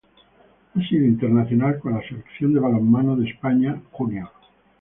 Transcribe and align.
Ha 0.73 0.81
sido 0.87 1.05
internacional 1.05 1.77
con 1.77 1.93
la 1.93 2.01
selección 2.01 2.55
de 2.55 2.59
balonmano 2.59 3.15
de 3.15 3.29
España 3.29 3.79
junior. 3.91 4.29